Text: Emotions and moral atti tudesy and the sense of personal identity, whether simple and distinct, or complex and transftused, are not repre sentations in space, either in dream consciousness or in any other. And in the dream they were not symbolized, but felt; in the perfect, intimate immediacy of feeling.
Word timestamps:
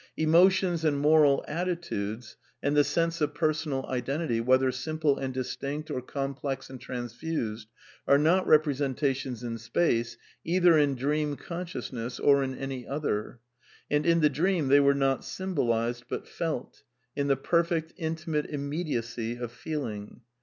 Emotions 0.17 0.83
and 0.83 0.99
moral 0.99 1.45
atti 1.47 1.77
tudesy 1.79 2.33
and 2.63 2.75
the 2.75 2.83
sense 2.83 3.21
of 3.21 3.35
personal 3.35 3.85
identity, 3.85 4.41
whether 4.41 4.71
simple 4.71 5.15
and 5.19 5.31
distinct, 5.31 5.91
or 5.91 6.01
complex 6.01 6.71
and 6.71 6.81
transftused, 6.81 7.67
are 8.07 8.17
not 8.17 8.47
repre 8.47 8.73
sentations 8.75 9.43
in 9.43 9.59
space, 9.59 10.17
either 10.43 10.75
in 10.75 10.95
dream 10.95 11.35
consciousness 11.35 12.19
or 12.19 12.41
in 12.41 12.55
any 12.57 12.87
other. 12.87 13.41
And 13.91 14.03
in 14.07 14.21
the 14.21 14.29
dream 14.31 14.69
they 14.69 14.79
were 14.79 14.95
not 14.95 15.23
symbolized, 15.23 16.05
but 16.09 16.27
felt; 16.27 16.81
in 17.15 17.27
the 17.27 17.37
perfect, 17.37 17.93
intimate 17.95 18.47
immediacy 18.47 19.37
of 19.37 19.51
feeling. 19.51 20.21